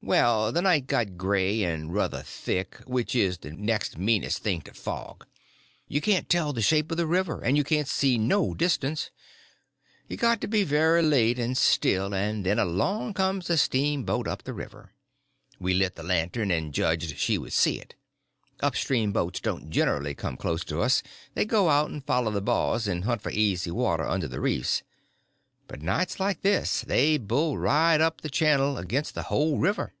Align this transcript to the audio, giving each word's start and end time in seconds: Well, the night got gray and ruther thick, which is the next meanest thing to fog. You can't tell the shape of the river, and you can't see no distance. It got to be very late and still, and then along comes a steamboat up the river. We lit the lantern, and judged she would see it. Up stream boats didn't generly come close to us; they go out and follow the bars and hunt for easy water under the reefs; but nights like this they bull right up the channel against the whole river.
Well, 0.00 0.52
the 0.52 0.62
night 0.62 0.86
got 0.86 1.18
gray 1.18 1.64
and 1.64 1.92
ruther 1.92 2.22
thick, 2.22 2.76
which 2.86 3.14
is 3.14 3.38
the 3.38 3.50
next 3.52 3.98
meanest 3.98 4.38
thing 4.38 4.62
to 4.62 4.72
fog. 4.72 5.26
You 5.86 6.00
can't 6.00 6.30
tell 6.30 6.54
the 6.54 6.62
shape 6.62 6.90
of 6.90 6.96
the 6.96 7.06
river, 7.06 7.42
and 7.42 7.58
you 7.58 7.64
can't 7.64 7.88
see 7.88 8.16
no 8.16 8.54
distance. 8.54 9.10
It 10.08 10.16
got 10.16 10.40
to 10.40 10.48
be 10.48 10.62
very 10.62 11.02
late 11.02 11.38
and 11.38 11.58
still, 11.58 12.14
and 12.14 12.46
then 12.46 12.58
along 12.58 13.14
comes 13.14 13.50
a 13.50 13.58
steamboat 13.58 14.26
up 14.28 14.44
the 14.44 14.54
river. 14.54 14.94
We 15.58 15.74
lit 15.74 15.96
the 15.96 16.02
lantern, 16.04 16.50
and 16.50 16.72
judged 16.72 17.18
she 17.18 17.36
would 17.36 17.52
see 17.52 17.78
it. 17.78 17.94
Up 18.60 18.76
stream 18.76 19.12
boats 19.12 19.40
didn't 19.40 19.70
generly 19.72 20.14
come 20.14 20.38
close 20.38 20.64
to 20.66 20.80
us; 20.80 21.02
they 21.34 21.44
go 21.44 21.68
out 21.68 21.90
and 21.90 22.06
follow 22.06 22.30
the 22.30 22.40
bars 22.40 22.86
and 22.88 23.04
hunt 23.04 23.20
for 23.20 23.30
easy 23.30 23.72
water 23.72 24.06
under 24.06 24.28
the 24.28 24.40
reefs; 24.40 24.82
but 25.66 25.82
nights 25.82 26.18
like 26.18 26.40
this 26.40 26.80
they 26.80 27.18
bull 27.18 27.58
right 27.58 28.00
up 28.00 28.22
the 28.22 28.30
channel 28.30 28.78
against 28.78 29.14
the 29.14 29.24
whole 29.24 29.58
river. 29.58 29.92